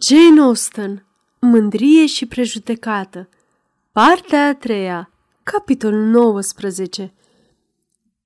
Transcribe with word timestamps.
Jane 0.00 0.40
Austen, 0.40 1.04
Mândrie 1.38 2.06
și 2.06 2.26
prejudecată 2.26 3.28
Partea 3.92 4.46
a 4.46 4.54
treia, 4.54 5.10
capitolul 5.42 6.04
19 6.04 7.12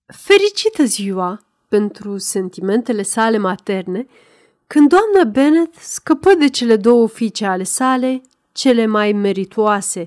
Fericită 0.07 0.85
ziua 0.85 1.41
pentru 1.69 2.19
sentimentele 2.19 3.03
sale 3.03 3.39
materne, 3.39 4.07
când 4.67 4.89
doamna 4.89 5.31
Bennet 5.31 5.75
scăpă 5.75 6.35
de 6.35 6.49
cele 6.49 6.77
două 6.77 7.09
fiice 7.09 7.47
ale 7.47 7.63
sale, 7.63 8.23
cele 8.53 8.87
mai 8.87 9.13
meritoase, 9.13 10.05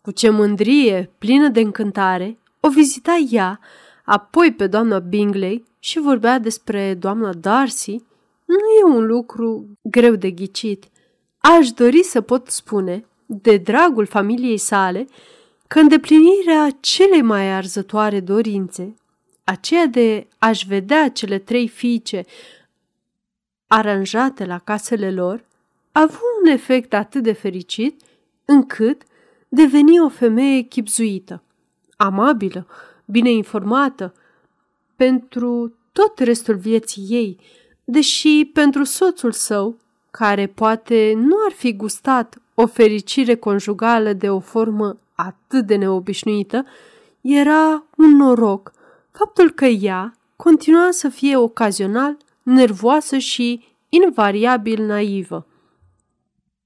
cu 0.00 0.10
ce 0.10 0.30
mândrie, 0.30 1.10
plină 1.18 1.48
de 1.48 1.60
încântare, 1.60 2.38
o 2.60 2.68
vizita 2.68 3.26
ea, 3.30 3.60
apoi 4.04 4.52
pe 4.52 4.66
doamna 4.66 4.98
Bingley 4.98 5.64
și 5.78 5.98
vorbea 5.98 6.38
despre 6.38 6.94
doamna 6.94 7.32
Darcy, 7.32 8.02
nu 8.50 8.90
e 8.90 8.96
un 8.96 9.06
lucru 9.06 9.78
greu 9.82 10.14
de 10.14 10.30
ghicit. 10.30 10.84
Aș 11.38 11.70
dori 11.70 12.02
să 12.02 12.20
pot 12.20 12.48
spune, 12.48 13.04
de 13.26 13.56
dragul 13.56 14.06
familiei 14.06 14.56
sale, 14.56 15.06
că 15.66 15.78
îndeplinirea 15.78 16.76
celei 16.80 17.22
mai 17.22 17.52
arzătoare 17.52 18.20
dorințe, 18.20 18.94
aceea 19.44 19.86
de 19.86 20.26
a-și 20.38 20.66
vedea 20.66 21.10
cele 21.10 21.38
trei 21.38 21.68
fiice 21.68 22.24
aranjate 23.66 24.44
la 24.44 24.58
casele 24.58 25.10
lor, 25.10 25.44
a 25.92 26.00
avut 26.00 26.20
un 26.42 26.48
efect 26.48 26.94
atât 26.94 27.22
de 27.22 27.32
fericit 27.32 28.02
încât 28.44 29.02
deveni 29.48 30.00
o 30.00 30.08
femeie 30.08 30.60
chipzuită, 30.60 31.42
amabilă, 31.96 32.66
bine 33.04 33.30
informată, 33.30 34.14
pentru 34.96 35.74
tot 35.92 36.18
restul 36.18 36.56
vieții 36.56 37.06
ei, 37.08 37.40
deși 37.84 38.50
pentru 38.52 38.84
soțul 38.84 39.32
său, 39.32 39.76
care 40.10 40.46
poate 40.46 41.12
nu 41.16 41.36
ar 41.46 41.52
fi 41.52 41.76
gustat 41.76 42.38
o 42.54 42.66
fericire 42.66 43.34
conjugală 43.34 44.12
de 44.12 44.30
o 44.30 44.40
formă 44.40 44.98
atât 45.14 45.66
de 45.66 45.76
neobișnuită, 45.76 46.66
era 47.20 47.84
un 47.96 48.16
noroc 48.16 48.72
faptul 49.10 49.50
că 49.50 49.64
ea 49.64 50.14
continua 50.36 50.88
să 50.90 51.08
fie 51.08 51.36
ocazional 51.36 52.16
nervoasă 52.42 53.18
și 53.18 53.64
invariabil 53.88 54.84
naivă. 54.84 55.46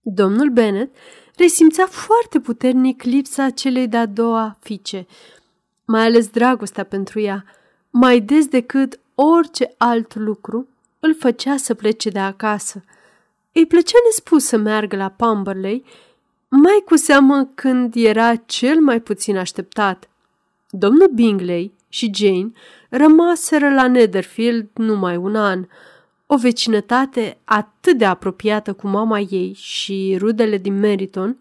Domnul 0.01 0.51
Bennet 0.51 0.95
resimțea 1.37 1.87
foarte 1.87 2.41
puternic 2.41 3.03
lipsa 3.03 3.51
celei 3.51 3.89
de-a 3.89 4.06
doua 4.06 4.56
fice, 4.61 5.06
mai 5.84 6.05
ales 6.05 6.28
dragostea 6.28 6.84
pentru 6.84 7.21
ea, 7.21 7.45
mai 7.91 8.21
des 8.21 8.47
decât 8.47 9.01
orice 9.15 9.75
alt 9.77 10.15
lucru 10.15 10.69
îl 11.05 11.14
făcea 11.19 11.56
să 11.56 11.74
plece 11.74 12.10
de 12.10 12.19
acasă. 12.19 12.84
Îi 13.52 13.66
plăcea 13.66 13.98
nespus 14.05 14.44
să 14.44 14.56
meargă 14.56 14.97
la 14.97 15.08
Pamberley, 15.08 15.84
mai 16.48 16.83
cu 16.84 16.97
seamă 16.97 17.50
când 17.55 17.94
era 17.97 18.34
cel 18.34 18.80
mai 18.80 19.00
puțin 19.00 19.36
așteptat. 19.36 20.08
Domnul 20.70 21.10
Bingley 21.14 21.72
și 21.88 22.10
Jane 22.14 22.52
rămaseră 22.88 23.75
la 23.75 23.88
Netherfield 23.88 24.69
numai 24.75 25.16
un 25.16 25.36
an, 25.36 25.66
o 26.27 26.36
vecinătate 26.36 27.38
atât 27.44 27.98
de 27.98 28.05
apropiată 28.05 28.72
cu 28.72 28.86
mama 28.86 29.19
ei 29.19 29.52
și 29.56 30.16
rudele 30.19 30.58
din 30.58 30.78
Meriton 30.78 31.38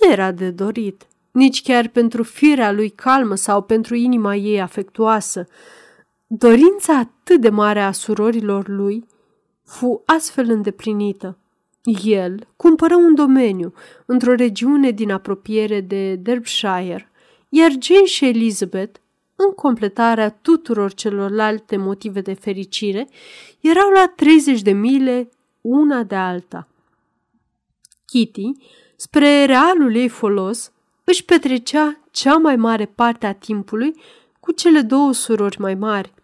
nu 0.00 0.10
era 0.10 0.32
de 0.32 0.50
dorit, 0.50 1.06
nici 1.30 1.62
chiar 1.62 1.88
pentru 1.88 2.22
firea 2.22 2.72
lui 2.72 2.88
calmă 2.88 3.34
sau 3.34 3.62
pentru 3.62 3.94
inima 3.94 4.34
ei 4.34 4.60
afectuoasă. 4.60 5.46
Dorința 6.32 6.96
atât 6.96 7.40
de 7.40 7.48
mare 7.48 7.80
a 7.80 7.92
surorilor 7.92 8.68
lui 8.68 9.06
fu 9.64 10.02
astfel 10.06 10.50
îndeplinită. 10.50 11.38
El 12.04 12.46
cumpără 12.56 12.96
un 12.96 13.14
domeniu 13.14 13.72
într-o 14.06 14.34
regiune 14.34 14.90
din 14.90 15.10
apropiere 15.10 15.80
de 15.80 16.14
Derbyshire, 16.14 17.10
iar 17.48 17.70
Jane 17.80 18.04
și 18.04 18.24
Elizabeth, 18.24 19.00
în 19.36 19.50
completarea 19.50 20.30
tuturor 20.30 20.94
celorlalte 20.94 21.76
motive 21.76 22.20
de 22.20 22.34
fericire, 22.34 23.08
erau 23.60 23.90
la 23.90 24.12
30 24.16 24.62
de 24.62 24.72
mile 24.72 25.28
una 25.60 26.02
de 26.02 26.14
alta. 26.14 26.68
Kitty, 28.06 28.52
spre 28.96 29.44
realul 29.44 29.94
ei 29.94 30.08
folos, 30.08 30.72
își 31.04 31.24
petrecea 31.24 32.00
cea 32.10 32.36
mai 32.36 32.56
mare 32.56 32.86
parte 32.86 33.26
a 33.26 33.34
timpului 33.34 33.94
cu 34.40 34.52
cele 34.52 34.80
două 34.80 35.12
surori 35.12 35.60
mai 35.60 35.74
mari, 35.74 36.18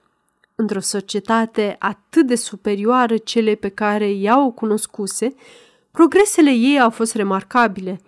într-o 0.57 0.81
societate 0.81 1.77
atât 1.79 2.27
de 2.27 2.35
superioară 2.35 3.17
cele 3.17 3.55
pe 3.55 3.69
care 3.69 4.09
ea 4.11 4.45
o 4.45 4.51
cunoscuse, 4.51 5.35
progresele 5.91 6.51
ei 6.51 6.81
au 6.81 6.91
fost 6.91 7.15
remarcabile. 7.15 8.01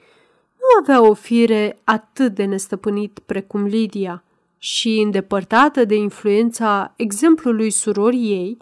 Nu 0.56 0.80
avea 0.80 1.08
o 1.08 1.14
fire 1.14 1.78
atât 1.84 2.34
de 2.34 2.44
nestăpânit 2.44 3.18
precum 3.26 3.64
Lydia 3.64 4.22
și, 4.58 5.00
îndepărtată 5.04 5.84
de 5.84 5.94
influența 5.94 6.92
exemplului 6.96 7.70
surorii 7.70 8.30
ei, 8.30 8.56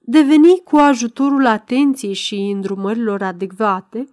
deveni 0.00 0.60
cu 0.64 0.76
ajutorul 0.76 1.46
atenției 1.46 2.12
și 2.12 2.34
îndrumărilor 2.34 3.22
adecvate 3.22 4.08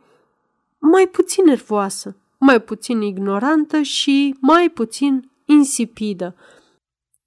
mai 0.80 1.08
puțin 1.08 1.44
nervoasă, 1.46 2.16
mai 2.38 2.62
puțin 2.62 3.02
ignorantă 3.02 3.82
și 3.82 4.36
mai 4.40 4.70
puțin 4.70 5.30
insipidă. 5.46 6.36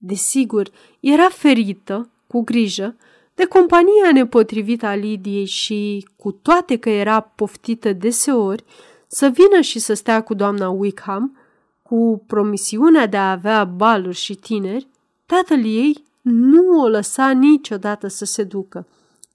Desigur, 0.06 0.70
era 1.00 1.28
ferită, 1.28 2.10
cu 2.26 2.40
grijă, 2.40 2.96
de 3.34 3.44
compania 3.44 4.12
nepotrivită 4.12 4.86
a 4.86 4.94
Lidiei 4.94 5.44
și, 5.44 6.08
cu 6.16 6.32
toate 6.32 6.76
că 6.76 6.88
era 6.88 7.20
poftită 7.20 7.92
deseori, 7.92 8.64
să 9.06 9.26
vină 9.26 9.60
și 9.60 9.78
să 9.78 9.94
stea 9.94 10.22
cu 10.22 10.34
doamna 10.34 10.68
Wickham, 10.68 11.38
cu 11.82 12.22
promisiunea 12.26 13.06
de 13.06 13.16
a 13.16 13.30
avea 13.30 13.64
baluri 13.64 14.16
și 14.16 14.34
tineri, 14.34 14.86
tatăl 15.26 15.64
ei 15.64 16.04
nu 16.20 16.80
o 16.80 16.88
lăsa 16.88 17.30
niciodată 17.30 18.08
să 18.08 18.24
se 18.24 18.42
ducă. 18.42 18.86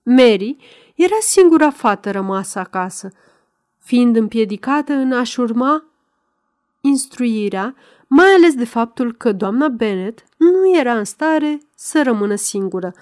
Mary 0.04 0.58
era 0.96 1.18
singura 1.20 1.70
fată 1.70 2.12
rămasă 2.12 2.60
acasă, 2.60 3.12
fiind 3.78 4.16
împiedicată 4.16 4.94
în 4.94 5.12
a-și 5.12 5.40
urma 5.40 5.84
instruirea, 6.82 7.76
mai 8.12 8.28
ales 8.38 8.54
de 8.54 8.66
faptul 8.66 9.14
că 9.14 9.32
doamna 9.32 9.68
Bennet 9.68 10.24
nu 10.38 10.78
era 10.78 10.98
în 10.98 11.04
stare 11.04 11.60
să 11.76 12.04
rămână 12.04 12.36
singură. 12.36 12.94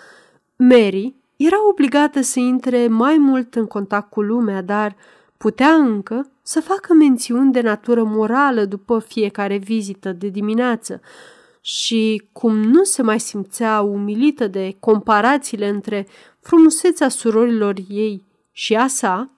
Mary 0.56 1.16
era 1.36 1.68
obligată 1.68 2.22
să 2.22 2.40
intre 2.40 2.88
mai 2.88 3.18
mult 3.18 3.56
în 3.56 3.66
contact 3.66 4.10
cu 4.10 4.22
lumea, 4.22 4.62
dar 4.62 4.96
putea 5.38 5.74
încă 5.74 6.30
să 6.42 6.62
facă 6.62 6.94
mențiuni 6.94 7.52
de 7.52 7.62
natură 7.62 8.04
morală 8.04 8.66
după 8.66 9.00
fiecare 9.00 9.58
vizită 9.58 10.12
de 10.12 10.28
dimineață 10.28 11.02
și, 11.62 12.24
cum 12.32 12.58
nu 12.58 12.84
se 12.84 13.02
mai 13.02 13.20
simțea 13.20 13.82
umilită 13.82 14.48
de 14.48 14.76
comparațiile 14.80 15.68
între 15.68 16.08
frumusețea 16.40 17.10
surorilor 17.10 17.76
ei 17.90 18.24
și 18.52 18.76
a 18.76 18.88
sa, 18.88 19.30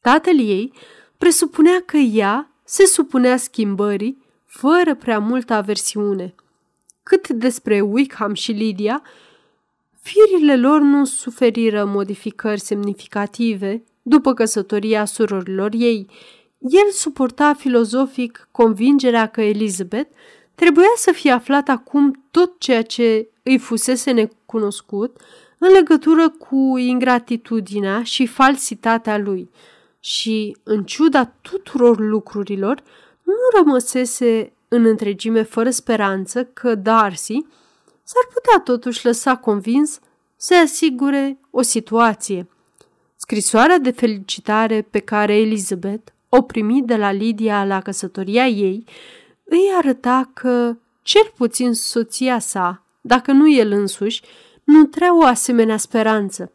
tatăl 0.00 0.38
ei 0.38 0.72
presupunea 1.18 1.82
că 1.86 1.96
ea 1.96 2.50
se 2.64 2.86
supunea 2.86 3.36
schimbării 3.36 4.26
fără 4.48 4.94
prea 4.94 5.18
multă 5.18 5.52
aversiune. 5.52 6.34
Cât 7.02 7.28
despre 7.28 7.80
Wickham 7.80 8.34
și 8.34 8.52
Lydia, 8.52 9.02
firile 10.00 10.56
lor 10.56 10.80
nu 10.80 11.04
suferiră 11.04 11.84
modificări 11.84 12.60
semnificative 12.60 13.82
după 14.02 14.34
căsătoria 14.34 15.04
surorilor 15.04 15.70
ei. 15.74 16.06
El 16.58 16.90
suporta 16.92 17.54
filozofic 17.54 18.48
convingerea 18.50 19.26
că 19.26 19.40
Elizabeth 19.40 20.10
trebuia 20.54 20.92
să 20.96 21.12
fie 21.12 21.30
aflat 21.30 21.68
acum 21.68 22.24
tot 22.30 22.58
ceea 22.58 22.82
ce 22.82 23.28
îi 23.42 23.58
fusese 23.58 24.10
necunoscut 24.10 25.20
în 25.58 25.72
legătură 25.72 26.28
cu 26.28 26.74
ingratitudinea 26.78 28.02
și 28.02 28.26
falsitatea 28.26 29.18
lui 29.18 29.50
și, 30.00 30.56
în 30.62 30.84
ciuda 30.84 31.24
tuturor 31.24 31.98
lucrurilor, 31.98 32.82
nu 33.28 33.58
rămăsese 33.58 34.52
în 34.68 34.84
întregime 34.84 35.42
fără 35.42 35.70
speranță 35.70 36.44
că 36.44 36.74
Darcy 36.74 37.46
s-ar 38.02 38.26
putea 38.32 38.60
totuși 38.64 39.04
lăsa 39.04 39.36
convins 39.36 40.00
să 40.36 40.54
asigure 40.64 41.38
o 41.50 41.62
situație. 41.62 42.48
Scrisoarea 43.16 43.78
de 43.78 43.90
felicitare 43.90 44.82
pe 44.90 44.98
care 44.98 45.36
Elizabeth 45.36 46.12
o 46.28 46.42
primi 46.42 46.82
de 46.82 46.96
la 46.96 47.12
Lydia 47.12 47.64
la 47.64 47.80
căsătoria 47.80 48.46
ei 48.46 48.84
îi 49.44 49.72
arăta 49.76 50.30
că, 50.34 50.76
cel 51.02 51.32
puțin 51.36 51.72
soția 51.72 52.38
sa, 52.38 52.82
dacă 53.00 53.32
nu 53.32 53.50
el 53.50 53.72
însuși, 53.72 54.22
nutrea 54.64 55.16
o 55.16 55.24
asemenea 55.24 55.76
speranță. 55.76 56.52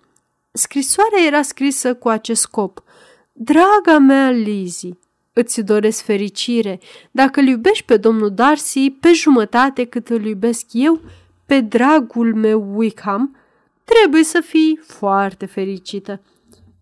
Scrisoarea 0.52 1.26
era 1.26 1.42
scrisă 1.42 1.96
cu 1.96 2.10
acest 2.10 2.42
scop. 2.42 2.84
Draga 3.32 3.98
mea 3.98 4.30
Lizzie, 4.30 4.98
îți 5.34 5.62
doresc 5.62 6.04
fericire. 6.04 6.80
Dacă 7.12 7.40
îl 7.40 7.48
iubești 7.48 7.86
pe 7.86 7.98
domnul 7.98 8.32
Darcy 8.32 8.90
pe 8.90 9.12
jumătate 9.14 9.86
cât 9.86 10.10
îl 10.10 10.26
iubesc 10.26 10.66
eu, 10.72 11.02
pe 11.46 11.60
dragul 11.60 12.36
meu 12.36 12.72
Wickham, 12.76 13.36
trebuie 13.84 14.24
să 14.24 14.40
fii 14.40 14.80
foarte 14.84 15.46
fericită. 15.46 16.22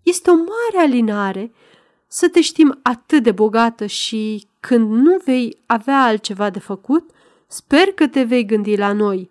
Este 0.04 0.30
o 0.30 0.34
mare 0.34 0.88
alinare 0.88 1.52
să 2.08 2.30
te 2.30 2.42
știm 2.42 2.80
atât 2.82 3.24
de 3.24 3.32
bogată 3.32 3.86
și 3.86 4.48
când 4.60 4.92
nu 4.92 5.18
vei 5.26 5.58
avea 5.66 6.04
altceva 6.04 6.50
de 6.50 6.60
făcut, 6.60 7.10
sper 7.48 7.92
că 7.96 8.08
te 8.08 8.24
vei 8.24 8.46
gândi 8.46 8.76
la 8.76 8.94
noi. 8.94 9.30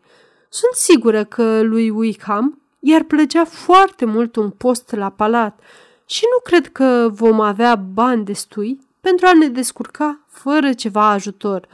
Sunt 0.49 0.73
sigură 0.75 1.25
că 1.25 1.61
lui 1.61 1.91
Wickham 1.91 2.61
i-ar 2.79 3.03
plăcea 3.03 3.45
foarte 3.45 4.05
mult 4.05 4.37
un 4.37 4.51
post 4.51 4.93
la 4.95 5.11
palat 5.11 5.61
și 6.07 6.25
nu 6.33 6.43
cred 6.43 6.73
că 6.73 7.09
vom 7.13 7.41
avea 7.41 7.75
bani 7.75 8.25
destui 8.25 8.79
pentru 9.01 9.27
a 9.27 9.33
ne 9.33 9.49
descurca 9.49 10.25
fără 10.29 10.73
ceva 10.73 11.11
ajutor. 11.11 11.69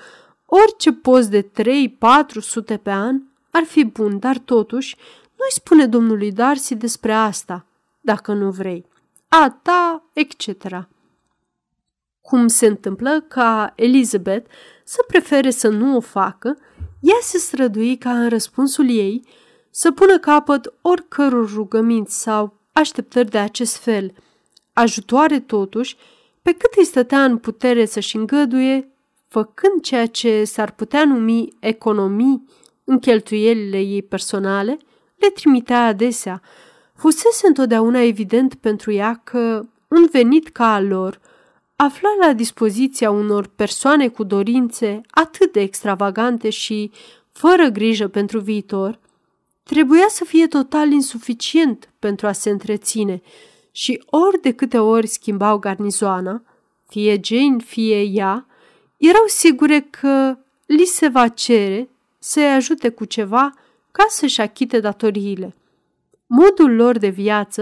Orice 0.47 0.93
post 0.93 1.31
de 1.31 1.43
3-400 1.43 2.83
pe 2.83 2.91
an 2.91 3.23
ar 3.51 3.63
fi 3.63 3.85
bun, 3.85 4.19
dar 4.19 4.39
totuși 4.39 4.97
nu-i 5.37 5.51
spune 5.51 5.87
domnului 5.87 6.33
Darcy 6.33 6.75
despre 6.75 7.13
asta, 7.13 7.67
dacă 8.01 8.33
nu 8.33 8.51
vrei. 8.51 8.87
A 9.29 9.59
ta, 9.63 10.11
etc. 10.13 10.89
Cum 12.21 12.47
se 12.47 12.67
întâmplă 12.67 13.21
ca 13.29 13.73
Elizabeth 13.77 14.51
să 14.85 15.05
prefere 15.07 15.51
să 15.51 15.69
nu 15.69 15.97
o 15.97 16.01
facă, 16.01 16.59
ea 17.01 17.19
se 17.21 17.39
strădui 17.39 17.97
ca 17.97 18.21
în 18.21 18.29
răspunsul 18.29 18.91
ei 18.91 19.27
să 19.71 19.93
pună 19.93 20.19
capăt 20.19 20.73
oricăror 20.83 21.53
rugăminți 21.53 22.21
sau 22.21 22.55
așteptări 22.73 23.31
de 23.31 23.39
acest 23.39 23.77
fel, 23.77 24.13
ajutoare 24.73 25.41
totuși, 25.41 25.97
pe 26.47 26.53
cât 26.53 26.73
îi 26.77 26.85
stătea 26.85 27.25
în 27.25 27.39
putere 27.39 27.85
să-și 27.85 28.17
îngăduie, 28.17 28.89
făcând 29.29 29.83
ceea 29.83 30.07
ce 30.07 30.45
s-ar 30.45 30.71
putea 30.71 31.05
numi 31.05 31.49
economii 31.59 32.49
în 32.85 32.99
cheltuielile 32.99 33.81
ei 33.81 34.03
personale, 34.03 34.79
le 35.17 35.29
trimitea 35.29 35.87
adesea. 35.87 36.43
Fusese 36.95 37.47
întotdeauna 37.47 38.01
evident 38.01 38.55
pentru 38.55 38.93
ea 38.93 39.21
că 39.25 39.67
un 39.89 40.09
venit 40.11 40.49
ca 40.49 40.75
al 40.75 40.87
lor, 40.87 41.21
afla 41.77 42.09
la 42.21 42.33
dispoziția 42.33 43.11
unor 43.11 43.51
persoane 43.57 44.09
cu 44.09 44.25
dorințe 44.25 45.01
atât 45.11 45.53
de 45.53 45.61
extravagante 45.61 46.51
și 46.51 46.91
fără 47.33 47.67
grijă 47.69 48.09
pentru 48.09 48.41
viitor, 48.41 48.99
trebuia 49.63 50.07
să 50.09 50.25
fie 50.25 50.47
total 50.47 50.91
insuficient 50.91 51.91
pentru 51.99 52.27
a 52.27 52.33
se 52.33 52.51
întreține 52.51 53.23
și 53.77 54.03
ori 54.07 54.41
de 54.41 54.53
câte 54.53 54.79
ori 54.79 55.07
schimbau 55.07 55.59
garnizoana, 55.59 56.43
fie 56.89 57.21
Jane, 57.23 57.57
fie 57.65 58.03
ea, 58.03 58.47
erau 58.97 59.23
sigure 59.27 59.87
că 59.91 60.37
li 60.67 60.85
se 60.85 61.09
va 61.09 61.29
cere 61.29 61.89
să-i 62.19 62.53
ajute 62.53 62.89
cu 62.89 63.05
ceva 63.05 63.55
ca 63.93 64.05
să-și 64.09 64.41
achite 64.41 64.81
datoriile. 64.81 65.55
Modul 66.27 66.75
lor 66.75 66.99
de 66.99 67.09
viață, 67.09 67.61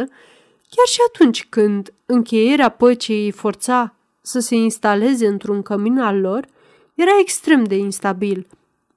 chiar 0.69 0.87
și 0.87 0.99
atunci 1.09 1.47
când 1.49 1.93
încheierea 2.07 2.69
păcii 2.69 3.25
îi 3.25 3.31
forța 3.31 3.95
să 4.21 4.39
se 4.39 4.55
instaleze 4.55 5.27
într-un 5.27 5.63
cămin 5.63 5.99
al 5.99 6.21
lor, 6.21 6.47
era 6.95 7.19
extrem 7.21 7.65
de 7.65 7.77
instabil. 7.77 8.47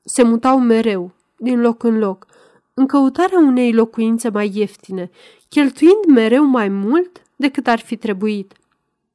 Se 0.04 0.24
mutau 0.24 0.60
mereu, 0.60 1.12
din 1.38 1.62
loc 1.62 1.84
în 1.84 1.98
loc, 1.98 2.28
în 2.74 2.86
căutarea 2.86 3.40
unei 3.40 3.74
locuințe 3.74 4.30
mai 4.30 4.52
ieftine, 4.54 5.12
cheltuind 5.50 6.06
mereu 6.08 6.44
mai 6.44 6.70
mult 6.70 7.22
decât 7.36 7.68
ar 7.68 7.80
fi 7.80 7.96
trebuit. 7.96 8.54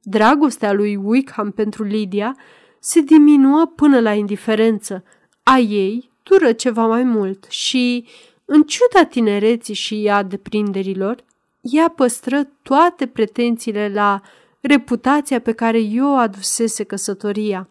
Dragostea 0.01 0.73
lui 0.73 0.95
Wickham 0.95 1.51
pentru 1.51 1.83
Lydia 1.83 2.37
se 2.79 3.01
diminuă 3.01 3.71
până 3.75 3.99
la 3.99 4.13
indiferență. 4.13 5.03
A 5.43 5.57
ei 5.57 6.11
dură 6.23 6.51
ceva 6.51 6.85
mai 6.85 7.03
mult 7.03 7.45
și, 7.49 8.07
în 8.45 8.63
ciuda 8.63 9.05
tinereții 9.05 9.73
și 9.73 10.09
a 10.11 10.23
deprinderilor, 10.23 11.23
ea 11.61 11.89
păstră 11.89 12.43
toate 12.61 13.07
pretențiile 13.07 13.91
la 13.93 14.21
reputația 14.61 15.39
pe 15.39 15.51
care 15.51 15.79
eu 15.79 16.17
adusese 16.17 16.83
căsătoria. 16.83 17.69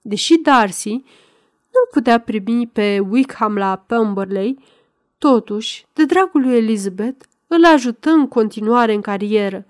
Deși 0.00 0.36
Darcy 0.36 0.90
nu-l 1.72 1.88
putea 1.90 2.18
primi 2.18 2.66
pe 2.66 2.98
Wickham 2.98 3.56
la 3.56 3.84
Pemberley, 3.86 4.58
totuși, 5.18 5.86
de 5.92 6.04
dragul 6.04 6.40
lui 6.40 6.56
Elizabeth, 6.56 7.24
îl 7.54 7.64
ajută 7.64 8.10
în 8.10 8.28
continuare 8.28 8.94
în 8.94 9.00
carieră. 9.00 9.66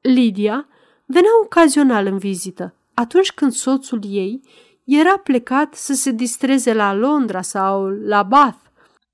Lydia 0.00 0.68
venea 1.04 1.30
ocazional 1.44 2.06
în 2.06 2.18
vizită, 2.18 2.74
atunci 2.94 3.32
când 3.32 3.52
soțul 3.52 4.00
ei 4.08 4.40
era 4.84 5.16
plecat 5.16 5.74
să 5.74 5.94
se 5.94 6.10
distreze 6.10 6.72
la 6.72 6.94
Londra 6.94 7.42
sau 7.42 7.86
la 7.88 8.22
Bath, 8.22 8.58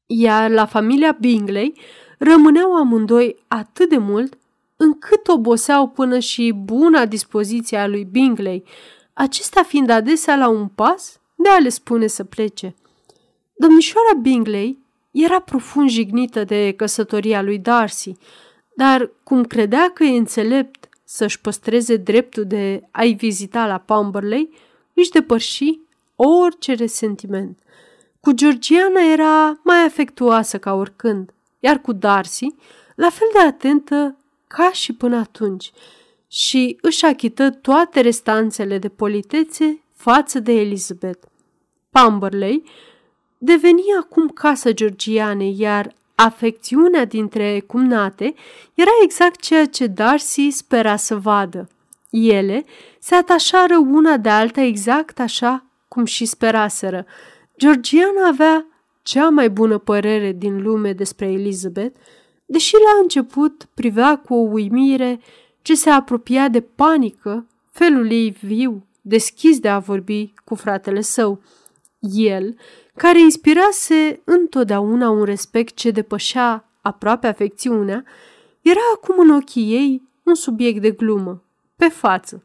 iar 0.07 0.51
la 0.51 0.67
familia 0.67 1.17
Bingley 1.21 1.81
rămâneau 2.19 2.77
amândoi 2.77 3.45
atât 3.49 3.89
de 3.89 3.99
mult 3.99 4.39
încât 4.77 5.29
oboseau 5.29 5.89
până 5.89 6.19
și 6.19 6.53
buna 6.53 7.07
dispoziție 7.07 7.79
a 7.79 7.87
lui 7.87 8.05
Bingley, 8.05 8.65
acesta 9.13 9.63
fiind 9.63 9.91
adesea 9.91 10.37
la 10.37 10.49
un 10.49 10.69
pas 10.69 11.21
de 11.35 11.49
a 11.49 11.59
le 11.59 11.69
spune 11.69 12.07
să 12.07 12.25
plece. 12.25 12.75
Domnișoara 13.55 14.13
Bingley 14.21 14.86
era 15.25 15.41
profund 15.41 15.89
jignită 15.89 16.45
de 16.45 16.73
căsătoria 16.77 17.43
lui 17.43 17.59
Darcy, 17.59 18.17
dar 18.75 19.11
cum 19.23 19.45
credea 19.45 19.91
că 19.95 20.05
e 20.05 20.17
înțelept 20.17 20.89
să-și 21.05 21.41
păstreze 21.41 21.97
dreptul 21.97 22.45
de 22.45 22.83
a-i 22.91 23.13
vizita 23.13 23.67
la 23.67 23.79
Pumberley, 23.79 24.51
își 24.93 25.11
depărși 25.11 25.79
orice 26.17 26.75
resentiment. 26.75 27.59
Cu 28.21 28.33
Georgiana 28.33 29.01
era 29.13 29.61
mai 29.65 29.85
afectuoasă 29.85 30.59
ca 30.59 30.75
oricând, 30.75 31.31
iar 31.61 31.81
cu 31.81 31.93
Darcy, 31.93 32.55
la 32.95 33.11
fel 33.11 33.29
de 33.33 33.39
atentă 33.39 34.17
ca 34.47 34.71
și 34.73 34.93
până 34.93 35.17
atunci, 35.17 35.73
și 36.29 36.79
își 36.81 37.05
achită 37.05 37.51
toate 37.51 38.01
restanțele 38.01 38.79
de 38.79 38.89
politețe 38.89 39.83
față 39.95 40.39
de 40.39 40.53
Elizabeth. 40.53 41.27
Pumberley 41.91 42.63
deveni 43.39 43.83
acum 44.01 44.29
casa 44.29 44.71
georgianei, 44.71 45.57
iar 45.59 45.95
afecțiunea 46.15 47.05
dintre 47.05 47.61
cumnate 47.67 48.35
era 48.75 48.91
exact 49.03 49.41
ceea 49.41 49.67
ce 49.67 49.87
Darcy 49.87 50.51
spera 50.51 50.97
să 50.97 51.17
vadă. 51.17 51.69
Ele 52.11 52.65
se 52.99 53.15
atașară 53.15 53.77
una 53.77 54.17
de 54.17 54.29
alta 54.29 54.61
exact 54.61 55.21
așa 55.21 55.65
cum 55.89 56.05
și 56.05 56.25
speraseră. 56.25 57.07
Georgiana 57.59 58.27
avea 58.27 58.67
cea 59.03 59.29
mai 59.29 59.51
bună 59.51 59.79
părere 59.79 60.33
din 60.33 60.63
lume 60.63 60.93
despre 60.93 61.27
Elizabeth, 61.27 61.99
deși 62.47 62.75
la 62.75 63.01
început 63.03 63.69
privea 63.75 64.19
cu 64.19 64.35
o 64.35 64.49
uimire 64.51 65.21
ce 65.63 65.75
se 65.75 65.91
apropia 65.91 66.49
de 66.49 66.61
panică 66.61 67.47
felul 67.71 68.11
ei 68.11 68.37
viu, 68.41 68.87
deschis 69.01 69.59
de 69.59 69.69
a 69.69 69.79
vorbi 69.79 70.33
cu 70.45 70.55
fratele 70.55 71.01
său. 71.01 71.41
El, 72.13 72.57
care 72.97 73.21
inspirase 73.21 74.21
întotdeauna 74.25 75.11
un 75.11 75.25
respect 75.25 75.75
ce 75.75 75.91
depășea 75.91 76.69
aproape 76.81 77.27
afecțiunea, 77.27 78.05
era 78.61 78.81
acum 78.95 79.19
în 79.19 79.31
ochii 79.31 79.73
ei 79.73 80.03
un 80.23 80.35
subiect 80.35 80.81
de 80.81 80.91
glumă, 80.91 81.43
pe 81.77 81.89
față. 81.89 82.43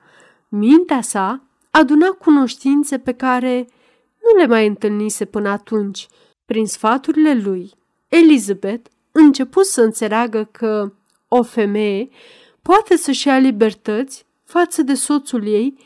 Mintea 0.48 1.01
sa 1.01 1.43
aduna 1.72 2.08
cunoștințe 2.08 2.98
pe 2.98 3.12
care 3.12 3.67
nu 4.22 4.39
le 4.39 4.48
mai 4.48 4.67
întâlnise 4.67 5.25
până 5.25 5.50
atunci. 5.50 6.08
Prin 6.46 6.65
sfaturile 6.65 7.34
lui, 7.34 7.72
Elizabeth 8.08 8.89
început 9.12 9.65
să 9.65 9.81
înțeleagă 9.81 10.50
că 10.51 10.93
o 11.27 11.43
femeie 11.43 12.10
poate 12.62 12.96
să-și 12.96 13.27
ia 13.27 13.38
libertăți 13.38 14.25
față 14.43 14.81
de 14.81 14.93
soțul 14.93 15.48
ei 15.48 15.77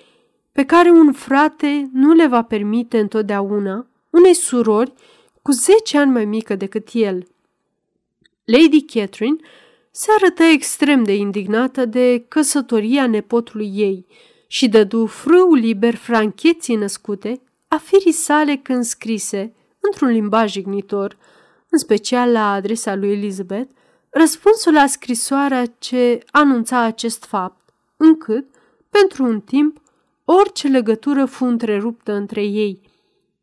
pe 0.51 0.65
care 0.65 0.89
un 0.89 1.11
frate 1.11 1.89
nu 1.93 2.13
le 2.13 2.27
va 2.27 2.41
permite 2.41 2.99
întotdeauna 2.99 3.87
unei 4.15 4.33
surori 4.33 4.93
cu 5.41 5.51
zece 5.51 5.97
ani 5.97 6.11
mai 6.11 6.25
mică 6.25 6.55
decât 6.55 6.87
el. 6.93 7.27
Lady 8.45 8.81
Catherine 8.81 9.37
se 9.91 10.11
arătă 10.19 10.43
extrem 10.43 11.03
de 11.03 11.15
indignată 11.15 11.85
de 11.85 12.25
căsătoria 12.27 13.07
nepotului 13.07 13.71
ei 13.73 14.05
și 14.47 14.67
dădu 14.67 15.05
frâu 15.05 15.53
liber 15.53 15.95
francheții 15.95 16.75
născute 16.75 17.41
a 17.67 17.77
firii 17.77 18.11
sale 18.11 18.55
când 18.55 18.83
scrise, 18.83 19.53
într-un 19.79 20.09
limbaj 20.09 20.51
jignitor, 20.51 21.17
în 21.69 21.77
special 21.77 22.31
la 22.31 22.51
adresa 22.51 22.95
lui 22.95 23.11
Elizabeth, 23.11 23.71
răspunsul 24.09 24.73
la 24.73 24.87
scrisoarea 24.87 25.65
ce 25.65 26.23
anunța 26.31 26.79
acest 26.79 27.23
fapt, 27.23 27.69
încât, 27.97 28.45
pentru 28.89 29.23
un 29.23 29.41
timp, 29.41 29.81
orice 30.25 30.67
legătură 30.67 31.25
fu 31.25 31.45
întreruptă 31.45 32.13
între 32.13 32.43
ei. 32.43 32.93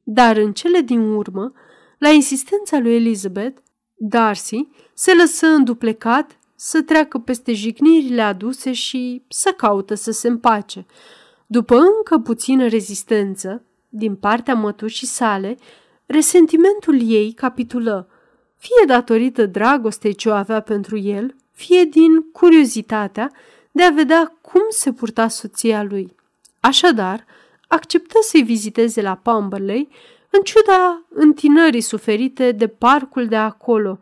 Dar 0.02 0.36
în 0.36 0.52
cele 0.52 0.80
din 0.80 1.00
urmă, 1.00 1.52
la 1.98 2.08
insistența 2.08 2.78
lui 2.78 2.94
Elizabeth, 2.94 3.60
Darcy 3.94 4.68
se 4.94 5.14
lăsă 5.14 5.46
înduplecat 5.46 6.38
să 6.54 6.82
treacă 6.82 7.18
peste 7.18 7.52
jignirile 7.52 8.22
aduse 8.22 8.72
și 8.72 9.22
să 9.28 9.54
caută 9.56 9.94
să 9.94 10.10
se 10.10 10.28
împace. 10.28 10.86
După 11.46 11.76
încă 11.76 12.18
puțină 12.18 12.68
rezistență, 12.68 13.64
din 13.88 14.14
partea 14.14 14.54
mătușii 14.54 15.06
sale, 15.06 15.58
resentimentul 16.06 17.10
ei 17.10 17.32
capitulă, 17.32 18.08
fie 18.56 18.84
datorită 18.86 19.46
dragostei 19.46 20.14
ce 20.14 20.28
o 20.28 20.32
avea 20.32 20.60
pentru 20.60 20.98
el, 20.98 21.34
fie 21.50 21.84
din 21.84 22.30
curiozitatea 22.32 23.32
de 23.72 23.82
a 23.82 23.90
vedea 23.90 24.38
cum 24.40 24.62
se 24.68 24.92
purta 24.92 25.28
soția 25.28 25.82
lui. 25.82 26.16
Așadar, 26.60 27.24
acceptă 27.72 28.18
să-i 28.22 28.42
viziteze 28.42 29.02
la 29.02 29.14
Pamberley, 29.14 29.88
în 30.30 30.42
ciuda 30.42 31.06
întinării 31.08 31.80
suferite 31.80 32.52
de 32.52 32.66
parcul 32.66 33.26
de 33.26 33.36
acolo, 33.36 33.98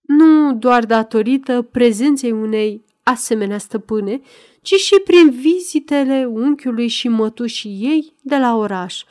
nu 0.00 0.54
doar 0.54 0.86
datorită 0.86 1.62
prezenței 1.62 2.30
unei 2.30 2.84
asemenea 3.02 3.58
stăpâne, 3.58 4.20
ci 4.62 4.74
și 4.74 5.00
prin 5.04 5.30
vizitele 5.30 6.24
unchiului 6.24 6.88
și 6.88 7.08
mătușii 7.08 7.78
ei 7.80 8.14
de 8.20 8.36
la 8.36 8.56
oraș. 8.56 9.04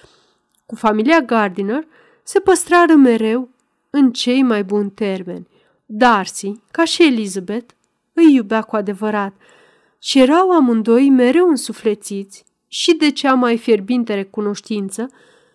Cu 0.65 0.75
familia 0.75 1.21
Gardiner 1.21 1.87
se 2.23 2.39
păstrară 2.39 2.95
mereu 2.95 3.49
în 3.89 4.11
cei 4.11 4.41
mai 4.41 4.63
buni 4.63 4.91
termeni. 4.91 5.47
Darcy, 5.85 6.51
ca 6.71 6.85
și 6.85 7.03
Elizabeth, 7.03 7.73
îi 8.13 8.33
iubea 8.33 8.61
cu 8.61 8.75
adevărat 8.75 9.33
și 9.99 10.19
erau 10.19 10.51
amândoi 10.51 11.09
mereu 11.09 11.47
însuflețiți 11.47 12.45
și 12.73 12.93
de 12.93 13.11
cea 13.11 13.33
mai 13.33 13.57
fierbinte 13.57 14.13
recunoștință 14.13 15.09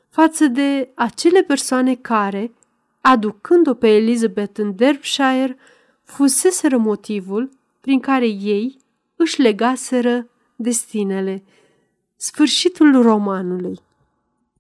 față 0.09 0.47
de 0.47 0.89
acele 0.95 1.43
persoane 1.43 1.95
care, 1.95 2.53
aducând-o 3.01 3.75
pe 3.75 3.89
Elizabeth 3.89 4.59
în 4.59 4.77
Derbyshire, 4.77 5.57
fuseseră 6.03 6.77
motivul 6.77 7.51
prin 7.81 8.01
care 8.01 8.27
ei 8.27 8.77
își 9.17 9.41
legaseră 9.41 10.29
destinele. 10.57 11.43
Sfârșitul 12.17 13.03
romanului 13.03 13.79